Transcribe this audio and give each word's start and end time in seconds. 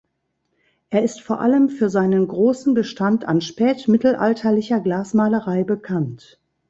Er 0.89 1.03
ist 1.03 1.21
vor 1.21 1.41
allem 1.41 1.69
für 1.69 1.91
seinen 1.91 2.27
großen 2.27 2.73
Bestand 2.73 3.23
an 3.25 3.39
spätmittelalterlicher 3.39 4.79
Glasmalerei 4.79 5.63
bekannt. 5.63 6.39